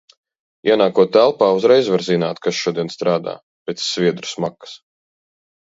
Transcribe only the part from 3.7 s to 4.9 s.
sviedru smakas.